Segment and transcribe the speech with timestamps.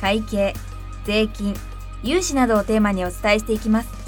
[0.00, 0.54] 会計
[1.04, 1.54] 税金
[2.02, 4.06] 融資などをテーマにお伝えしていきます。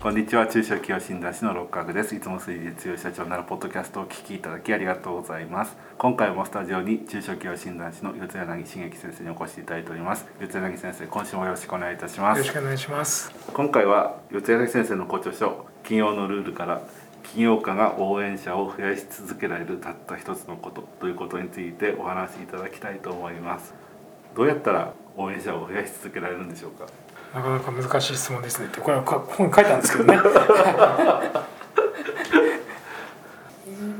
[0.00, 0.46] こんにちは。
[0.46, 2.14] 中小企業診断士の六角です。
[2.14, 5.76] いつも数字で強い社長になるポッドキャストをお聞きいただきありがとうございます。
[5.98, 10.26] 今回もスタジオに中小企業診断士の四柳茂樹先生にお越しいただいております。
[10.40, 12.38] 四柳先生今週もよろしくお願いいたします。
[12.38, 13.30] よろしくお願いします。
[13.52, 16.80] 今回は四柳先生のご著書企業のルールから
[17.22, 23.74] 企業家が応援者を増やし続けられるたった一つのことということについてお話しいただきたいと思います
[24.34, 26.86] どうやったら応援者を増やし続けられるんでしょうか？
[27.34, 30.18] なかなか難しい質問ですねってこれは本に書いたんですけどね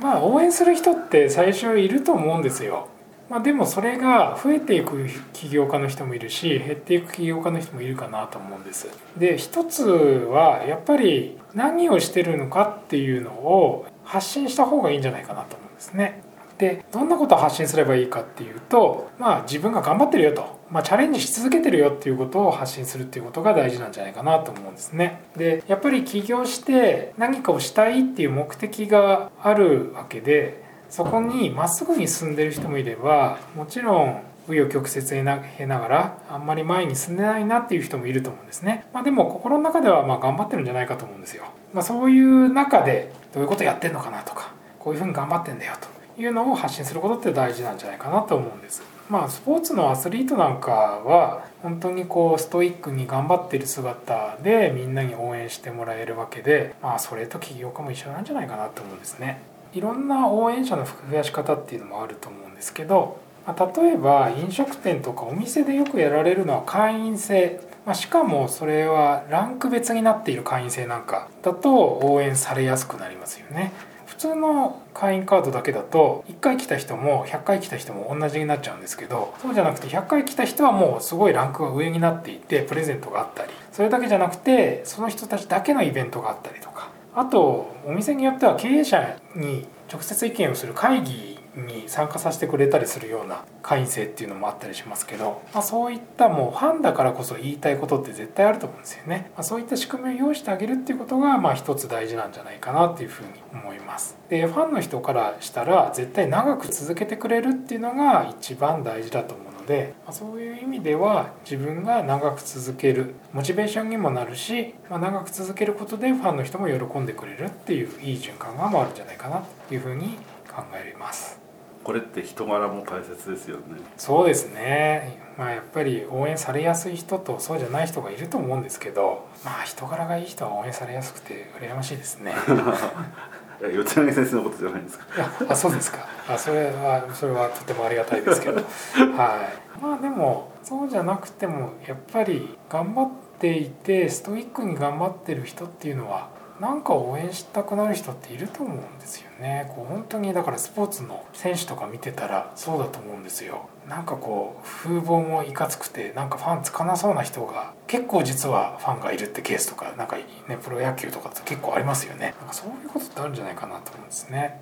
[0.00, 2.88] まあ応援する人って最初いると思うんですよ
[3.32, 8.88] まあ、でもそれが増えていく起業家の人もいるし減っていく起業家の人もいるかなと思うんです。
[9.16, 16.22] で一つはやっぱり何をしてるのかっていうのを発信した方がいいんじゃないかなと思うんですね。
[16.62, 25.22] でどんなことを発信すればいいかっていうとまあ自分が頑張ってるよと、まあ、チャレンジし続けてるよっていうことを発信するっていうことが大事なんじゃないかなと思うんですね。
[25.36, 46.01] でやっぱり起業して何かをしたいっていう目的があるわけでそこにまっすぐに進んでる人もいればもちろん紆余曲折へながらあんまり前に進んでないなっていう人もいると思うんですね、まあ、でも心の中ではま頑張ってるんじゃないかと思うんですよ、まあ、そういう中でどういうことやってんのかなとかこういうふうに頑張ってんだよと。
[46.22, 48.82] いうのを発信することって大事なんじゃないかなと思うんです。
[49.08, 59.42] まあスポーツのアスリートなんかは本当にこうストイックに頑張ってる姿でみんなに応援してもらえるわけでまあそれと起業家も一緒なんじゃないかなと思うんですね。
[59.74, 73.72] いろんな応援者の増やし方っていうのもあると思うんですけど、まあ、例えば飲食店とかお店でよくやられるのは会員制、まあ、しかもそれはランク別になっている会員制なんかだと応援されやすくなりますよね。
[74.12, 86.90] 普通の会員カードだけだと1回来た人も100回来た人も同じになっちゃうんですけどそうじゃなくて100回来た人はもうすごいランクが上になっていてプレゼントがあったりそれだけじゃなくてその人たちだけのイベントがあったりとか。
[87.14, 120.16] あとお店によっては経営者に直接意見をする会議に参加させてくれたりするような会員制っていうのもあったりしますけど、まあ、そういったもうファンだからこそ言いたいことって絶対あると思うんですよね、まあ、そういった仕組みを用意してあげるっていうことがまあ一つ大事なんじゃないかなっていうふうに思いますでファンの人からしたら絶対長く続けてくれるっていうのが一番大事だと思うので、まあ、そういう意味では自分が長く続けるモチベーションにもなるし、まあ、長く続けることでファンの人も喜んでくれるっていういい循環が回るんじゃないかなというふうに
[120.52, 121.41] 考えます。
[121.84, 123.62] これって人柄も大切ですよね。
[123.96, 125.20] そうですね。
[125.36, 132.34] まあやっぱり応援されやすい人とそうじゃない人がいると思うんですけど、まあ人柄がいい人は応援されやすくて羨ましいですね。
[133.74, 135.06] 四つ柳先生のことじゃないですか。
[135.48, 136.06] あ、そうですか。
[136.28, 138.56] あ、それはそれはとてもありがたいですけど、
[139.16, 139.48] は
[139.80, 139.80] い。
[139.80, 146.28] まあでもそうじゃなくてもやっぱり頑張っていてストイックに頑張ってる人っていうのは
[146.62, 149.68] なんか応援したくなる人っていると思うんですよね。
[149.74, 153.68] こう本当にだからスポーツの選手とか見てたらそうだと思うんですよ。
[153.88, 160.24] なんかこう風貌もいかつくてなんかファンつかなそうな人が結構実はファンがいるってケースとかなんかね
[160.62, 162.36] プロ野球とかって結構ありますよね。
[162.38, 164.60] なんかそういうことってあるんじゃないかなと思うんですね。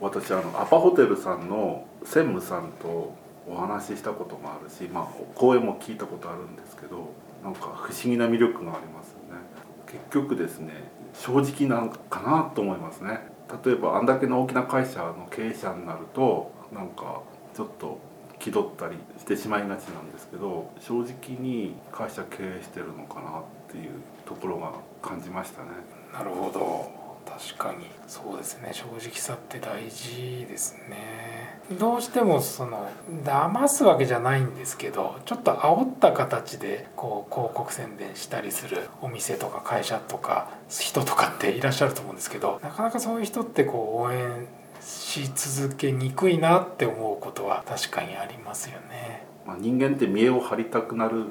[0.00, 3.12] 私あのアパホテルさんの専務さんと
[3.46, 7.10] お話ししたこともあるし、まあ、講演も聞いたことあるんですけど
[7.44, 9.42] なんか不思議な魅力がありますよね。
[9.86, 10.72] 結局ですね
[11.14, 13.20] 正直なのかなと思いますね。
[13.64, 17.20] 例えばあんだけの大きな会社の経営者になるとなんか
[17.54, 17.98] ちょっと
[18.38, 23.92] 気取ったりしてしまいがちなんですけど正直に会社経営してるのかなっていう
[24.26, 24.72] ところが
[25.02, 25.68] 感じましたね。
[26.12, 27.01] なるほど。
[27.48, 27.86] 確かに。
[28.06, 28.70] そうですね。
[28.72, 31.42] 正直さって大事ですね。
[31.78, 32.88] どうしてもその
[33.24, 44.46] 騙すわけじゃないんですけどちょっと煽った形でこう広告宣伝したりするお店とか会社とか人とかっていらっしゃると思うんですけどなかなかそういう人ってこう応援
[44.80, 49.24] し続けにくいなって思うことは確かにありますよね。
[49.46, 51.26] まあ、人間って見栄を張りたくなる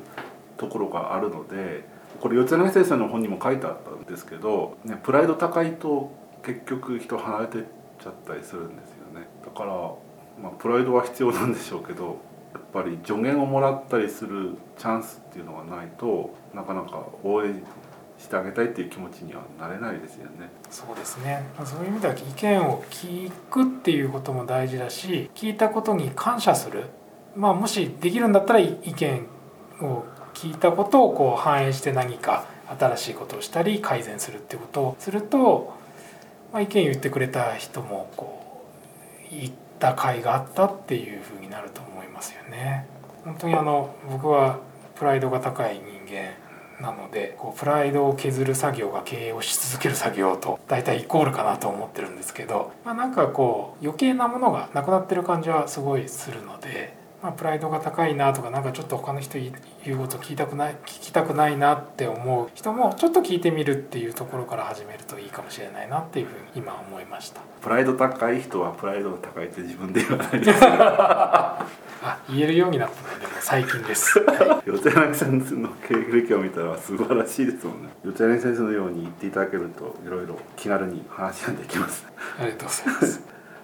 [0.57, 1.83] ところがあるので
[2.19, 6.11] これ四谷先生の本にも書いてあったんですけど、ね、プライド高いと
[6.43, 7.63] 結局人離れてっ
[8.01, 9.27] ちゃったりするんですよね。
[9.45, 9.73] だから、
[10.41, 12.19] まあ、プライドは必要なんでしょうけど
[12.53, 17.63] やっぱり助言をもらったりするチャンスっていうのがないとなかなか応援
[18.17, 20.49] してあげたいっていう気持ちにはなれないですよね。
[20.69, 21.43] そうですね。
[21.63, 26.85] そういう意味では意見を聞くっていうことも大事だし聞いたことに感謝する、
[27.35, 29.27] まあ、もしできるんだったら意見
[29.81, 30.05] を
[30.41, 32.47] 聞いたことをこう反映して何か
[32.79, 35.75] 新しいことをしたり改善するっていうことをすると、
[36.51, 38.65] まあ、意見言ってくれた人もこ
[39.31, 42.87] う言った甲斐があったっていうふうになると思いますよね。
[43.23, 44.57] 本当にあの僕は
[44.95, 46.31] プライドが高い人間
[46.81, 56.99] なのでこうプライドを削る作業が経営をし続ける作業と大体イコールかなと思ってるんですけど、まあ、なんかこう余計なものがなくなってる感じはすごいするので。
[57.21, 67.41] まあ、プライドが高いなとかなんかちょっと他の人言うこと聞いたくない聞きたくないなって思う人もちょっと聞いてみるっていうところから始めるといいかもしれないなっていうふうに今思いました。
[67.61, 70.39] プライド高い人はプライドが高いって自分で言わない。
[70.41, 71.67] ですあ
[72.27, 74.67] 言えるようになったのでも最近です、はい。
[74.67, 77.89] 四谷柳先生の経歴を見たら素晴らしいですもんね。
[78.03, 82.07] 四谷柳先生のように言っていただけるといろいろ気軽に話ができます。
[82.39, 83.21] ありがとうございます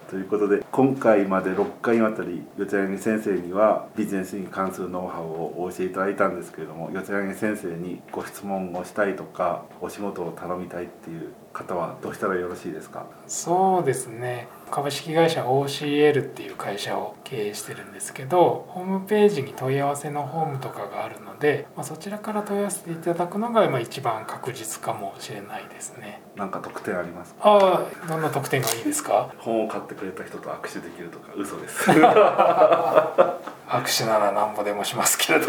[0.08, 13.06] ということで今回まで6回にわたり四谷柳先生にはビジネスに関するノウハウをお教えいただいたんですけれども四谷柳先生にご質問をしたいとかお仕事を頼みたいっていう方はどうしたらよろしいですか？
[13.26, 14.48] そうですね。
[14.70, 26.20] 株式会社 OCL っていう会社を経営してるんですけどホームページに問い合わせのフォームとかがあるので、まあ、そちらから問い合わせていただくのがまあ一番確実かもしれないですね。
[26.36, 27.40] 何か特典ありますか？
[27.44, 29.32] ああどんな特典がいいですか？
[29.38, 31.90] 本を買ってくれた人と握手できるとか嘘です。
[31.90, 35.46] 握手ならなんぼでもしますけれど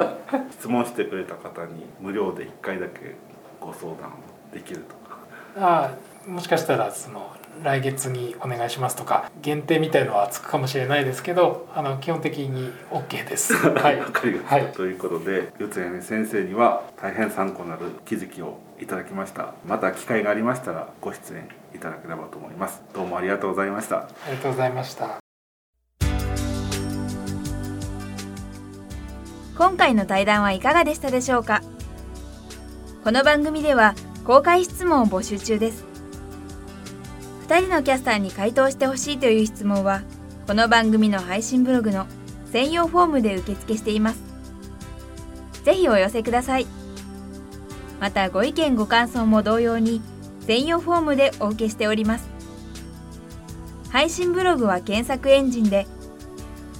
[0.52, 3.14] 質問してくれた方に無料で1回だけ
[3.60, 4.12] ご相談
[4.52, 5.03] できるとか
[5.56, 5.96] あ
[6.26, 7.30] あもしかしたらその
[7.62, 13.54] 来月にお願いしますとか限定みたいのはつくかもしれないですけどあの基本的に OK です。
[13.78, 14.72] はい、わかりました、はい。
[14.72, 19.54] ということで四谷先生には大変参考になる気づきをいただきました。
[19.64, 22.82] また機会がありましたらご出演いただければと思います。
[22.92, 23.98] どうもありがとうございました。
[23.98, 25.18] ありがとうございました。
[29.56, 31.62] 今回の対談はいかがでしたでしょうか？
[33.04, 35.84] この番組では公開質問を募集中です。
[37.46, 40.02] 2人のキャスターに回答してほしいという質問は
[40.46, 42.06] この番組の配信ブログの
[42.50, 44.20] 専用フォームで受付しています。
[45.62, 46.66] ぜひお寄せください。
[48.00, 50.00] またご意見ご感想も同様に
[50.46, 52.26] 専用フォームでお受けしております。
[53.90, 55.86] 配信ブログは検索エンジンで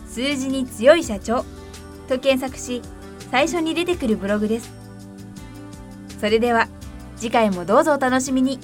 [0.09, 1.45] 数字に強い社長
[2.09, 2.81] と検索し
[3.31, 4.73] 最初に出てくるブログです。
[6.19, 6.69] それでは
[7.17, 8.59] 次回もどうぞお楽しみに。